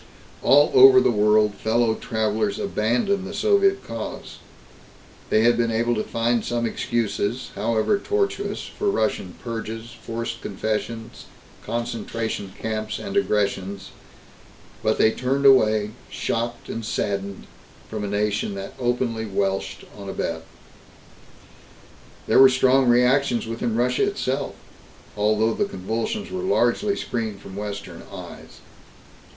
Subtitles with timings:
[0.41, 4.39] All over the world, fellow travelers abandoned the Soviet cause.
[5.29, 11.25] They had been able to find some excuses, however tortuous, for Russian purges, forced confessions,
[11.63, 13.91] concentration camps and aggressions,
[14.81, 17.45] but they turned away, shocked and saddened,
[17.87, 20.43] from a nation that openly welshed on a bet.
[22.25, 24.55] There were strong reactions within Russia itself,
[25.15, 28.61] although the convulsions were largely screened from Western eyes.